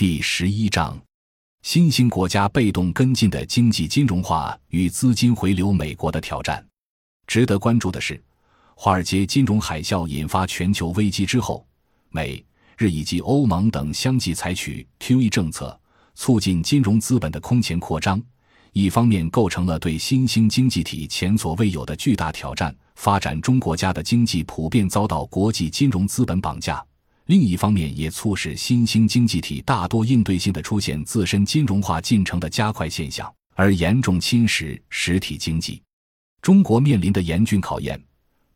[0.00, 0.98] 第十一章：
[1.60, 6.66] 新兴国家被动跟进的经济金融化与资金回流美国的挑战。
[7.26, 8.18] 值得关注的是，
[8.74, 11.66] 华尔街金融海啸引发全球危机之后，
[12.08, 12.42] 美
[12.78, 15.78] 日以及欧盟等相继采取 QE 政策，
[16.14, 18.18] 促进金融资本的空前扩张。
[18.72, 26.82] 一方面构成了对新兴经济体前所未有的巨大挑战，发展中国家的经济普遍遭到国际金融资本绑架；
[27.30, 35.80] 另一方面，也促使新兴经济体大多应对性的出现自身金融化进程的加快现象，而严重侵蚀实体经济。
[36.42, 38.02] 中国面临的严峻考验，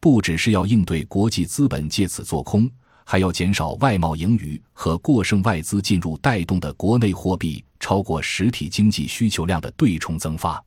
[0.00, 2.68] 不只是要应对国际资本借此做空。
[3.04, 10.60] 还要减少外贸盈余和过剩外资进入带动的国内货币超过实体经济需求量的对冲增发。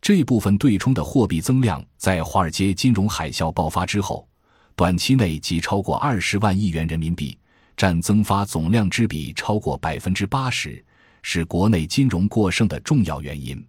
[0.00, 4.26] 这部分对冲的货币增量在华尔街金融海啸爆发之后，
[4.74, 7.36] 短期内即超过二十万亿元人民币，
[7.76, 10.84] 占增发总量之比超过百分之八十，
[11.22, 13.64] 是国内金融过剩的重要原因。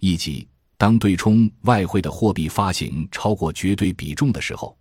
[0.00, 4.76] 以及当对冲外汇的货币发行超过绝对比重的时候。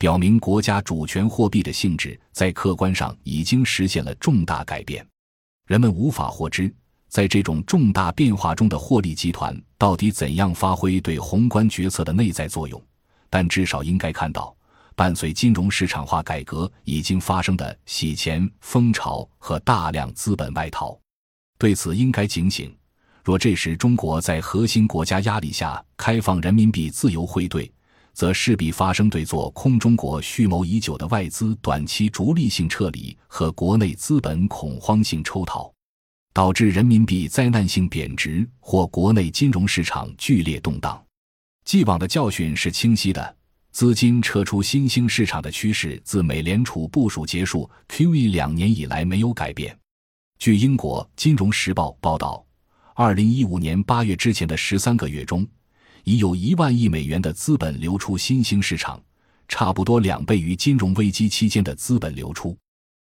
[0.00, 5.04] 表明国家主权货币的性质在客观上已经实现了重大改变，
[5.66, 6.72] 人们无法获知，
[7.08, 12.80] 在这种重大变化中的获利集团到底怎样发挥对宏观决策的内在作用。
[13.28, 14.56] 但至少应该看到，
[14.98, 20.98] 伴随金融市场化改革已经发生的洗钱风潮和大量资本外逃。
[21.56, 22.76] 对此应该警醒。
[23.22, 27.72] 若这时中国在核心国家压力下开放人民币自由汇兑，
[28.12, 35.72] 则势必发生对做空中国蓄谋已久的外资短期逐利性撤离和国内资本恐慌性抽逃，
[36.32, 41.00] 导致人民币灾难性贬值或国内金融市场剧烈动荡。
[41.64, 43.36] 既往的教训是清晰的，
[43.78, 49.78] 资金撤出新兴市场的趋势自美联储部署结束 QE 两年以来没有改变。
[50.40, 52.44] 据英国《金融时报》报道，
[52.96, 55.46] 二零一五年八月之前的十三个月中。
[56.02, 59.00] 已有一万亿美元的资本流出新兴市场，
[59.46, 62.58] 差不多两倍于金融危机期间的资本流出。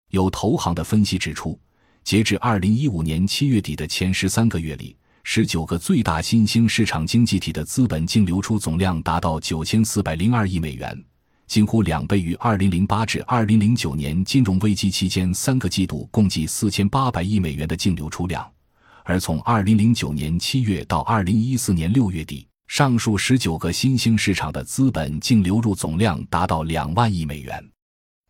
[0.08, 1.60] 有投行的分析指出，
[2.02, 11.04] 截至二零一五年七月底的前十三个月里，十九个最大新兴市场经济体的资本净流出总量达到九千四百零二亿美元，
[11.46, 18.46] 近乎两倍于二零零八至二零零九年金融危机期间三个季度共计四千八百亿美元的净流出量。
[19.04, 22.46] 而从二零零九年七月到二零一四年六月底。
[22.68, 27.62] 上述十九个新兴市场的资本净流入总量达到两万亿美元。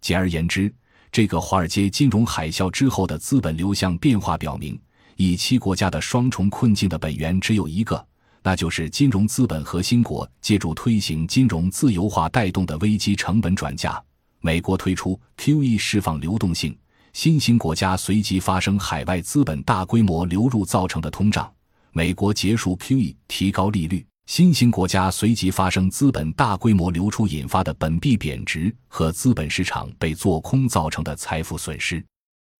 [0.00, 0.72] 简而言之，
[1.12, 4.76] 这个华尔街金融海啸之后的资本流向变化表明，
[5.22, 8.04] 以七国家的双重困境的本源只有一个，
[8.42, 14.02] 那就是金融资本核心国借助推行金融自由化带动的危机成本转嫁。
[14.40, 16.76] 美国推出 QE 释放流动性，
[17.12, 21.48] 新兴国家随即发生海外资本大规模流入造成的通胀。
[21.92, 24.04] 美国结束 QE，提高利率。
[24.26, 32.04] 新兴国家随即发生资本大规模流出引发的本币贬值和资本市场被做空造成的财富损失。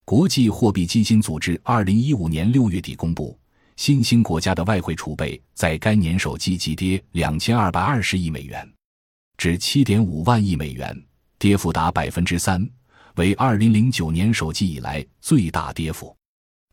[0.05, 3.39] 国际货币基金组织二零一五年六月底公布，
[3.77, 8.69] 新兴国家的外汇储备在该年首季急跌两千二百二十亿美元，
[9.37, 10.93] 至七点五万亿美元，
[11.39, 12.69] 跌幅达百分之三，
[13.15, 16.15] 为二零零九年首季以来最大跌幅。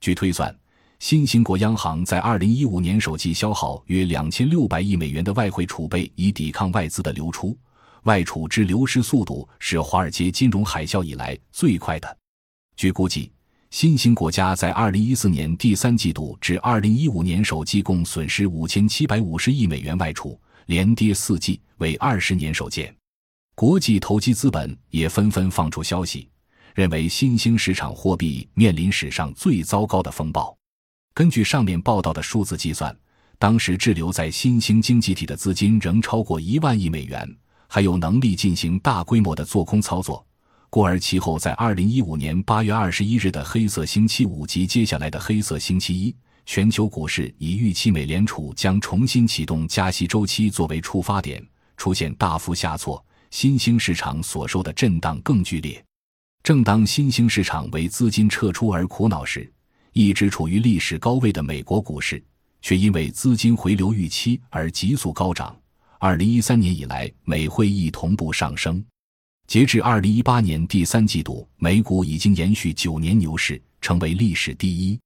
[0.00, 0.54] 据推算。
[0.98, 7.56] 新兴国央行在二零一五年首季消耗约两千六百亿美元的外汇储备，以抵抗外资的流出。
[8.02, 12.18] 外储之流失速度是华尔街金融海啸以来最快的。
[12.76, 13.30] 据估计，
[13.70, 22.94] 新兴国家在二零一四年第三季度至二零一五年首季共损失五千七百五十亿美元外储，连跌四季，为二十年首见。
[23.54, 26.26] 国际投机资本也纷纷放出消息，
[26.74, 30.56] 认为新兴市场货币面临史上最糟糕的风暴。
[31.12, 32.96] 根据上面报道的数字计算，
[33.38, 37.28] 当时滞留在新兴经济体的资金仍超过一万亿美元，
[37.68, 40.26] 还有能力进行大规模的做空操作。
[40.72, 46.14] 故而其后在二零一五年八月二十一日的黑色星期五及接下来的黑色星期一，
[46.46, 51.44] 全球股市以预期美联储将重新启动加息周期作为出发点，
[51.76, 55.84] 出现大幅下挫，新兴市场所受的震荡更剧烈。
[56.44, 59.52] 正当新兴市场为资金撤出而苦恼时，
[59.92, 62.22] 一直处于历史高位的美国股市，
[62.62, 65.58] 却因为资金回流预期而急速高涨。
[65.98, 68.82] 二零一三年以来，美汇亦同步上升。
[69.50, 74.96] 截至二零一八年第三季度，美股已经延续九年牛市，成为历史第一。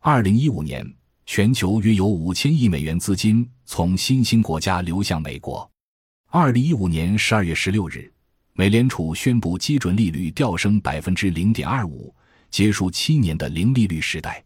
[0.00, 0.84] 二零一五年，
[1.26, 5.70] 全球约有五千亿美元资金从新兴国家流向美国。
[6.28, 8.12] 二零一五年十二月十六日，
[8.54, 12.12] 美联储宣布基准利率调升百分之零点二五。
[12.50, 14.42] 结束七年的零利率时代。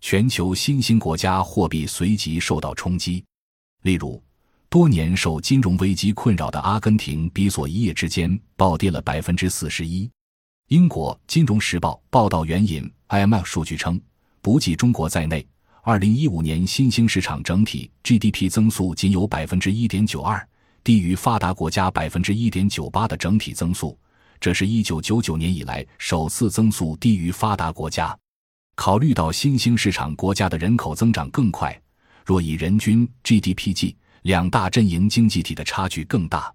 [0.00, 3.24] 全球新兴国家货币随即受到冲击，
[3.82, 4.20] 例如，
[4.70, 10.08] 多年受金融危机困扰的阿根廷比索一夜之间暴跌了百分之四十一。
[10.68, 14.00] 英国《金融时报》报道援引 IMF 数据称，
[14.40, 15.44] 不计中国在内，
[15.82, 20.48] 二零一五年新兴市场整体 GDP 增速仅有百分之一点九二，
[20.84, 23.98] 低于发达国家百分之一点九八的整体增速，
[24.38, 28.16] 这是一九九九年以来首次增速低于发达国家。
[28.76, 31.76] 考虑到新兴市场国家的人口增长更快，
[32.24, 36.52] 若以人均 GDP 计，两大阵营经济体的差距更大。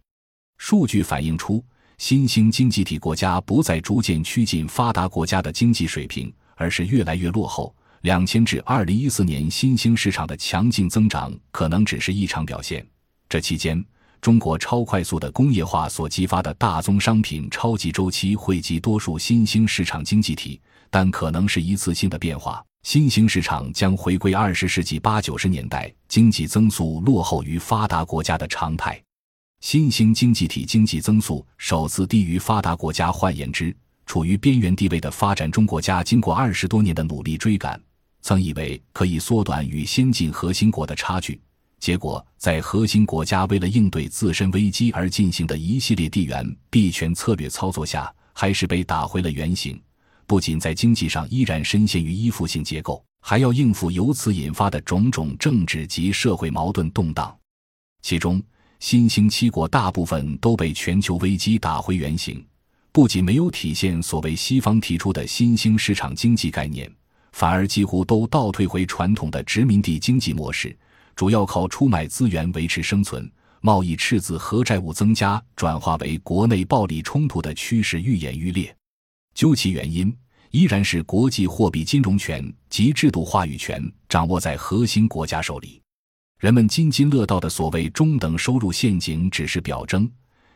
[0.57, 1.63] 数据反映出，
[1.97, 7.75] 新兴经济体国家不再逐渐趋近发达国家的经济水平，而是越来越落后。
[8.01, 12.85] 两千至二零一四年新兴市场的强劲增长可能只是异常表现。
[13.27, 13.83] 这期间，
[14.21, 20.61] 中国超快速的工业化所激发的大宗商品超级周期惠及多数新兴市场经济体。
[20.91, 29.01] 但可能是一次性的变化，新兴市场将回归二十世纪八九十年代经济增速落后于发达国家的常态。
[29.59, 37.81] 新兴经济体经济增速首次低于发达国家，换言之，处于边缘地位的发展中国家，经过二十多年的努力追赶，
[38.21, 41.41] 曾以为可以缩短与先进核心国的差距，
[41.79, 49.81] 结果在核心国家为了应对自身危机而进行的一系列地缘币权策略操作下，还是被打回了原形。
[50.27, 57.35] 不仅在经济上依然深陷于依附性结构，还要应付由此引发的种种政治及社会矛盾动荡。
[58.01, 58.41] 其中，
[58.79, 62.45] 新兴七国大部分都被全球危机打回原形，
[62.91, 66.91] 不仅没有体现所谓西方提出的新兴市场经济概念，
[67.31, 70.77] 反而几乎都倒退回传统的殖民地经济模式，
[71.15, 73.31] 主要靠出卖资源维持生存，
[73.61, 78.75] 贸易赤字和债务增加转化为国内暴力冲突的趋势愈演愈烈。
[79.35, 80.11] 究其原因，
[80.51, 85.81] 依然是国际货币金融权及制度话语权掌握在核心国家手里。
[86.39, 90.09] 人们津津乐道的所谓中等收入陷阱只是表征，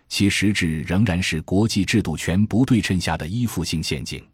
[0.08, 4.26] 其实质仍然是国际制度权不对称下的依附性陷阱。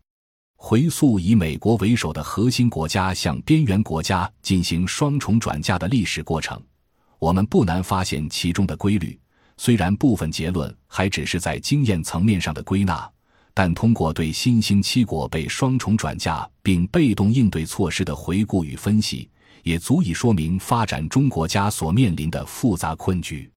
[0.57, 6.61] 回溯以美国为首的核心国家向边缘国家进行双重转嫁的历史过程，
[7.17, 9.19] 我们不难发现其中的规律。
[9.57, 13.09] 虽然部分结论还只是在经验层面上的归纳。
[13.55, 19.29] 但通过对新兴七国被双重转嫁并被动应对措施的回顾与分析，
[19.63, 23.49] 也足以说明发展中国家所面临的复杂困局。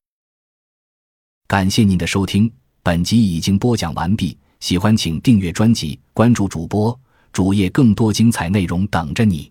[1.48, 2.50] 感谢您的收听，
[2.82, 4.38] 本集已经播讲完毕。
[4.60, 6.98] 喜欢请订阅专辑，关注主播
[7.32, 9.50] 主页，更多精彩内容等着你。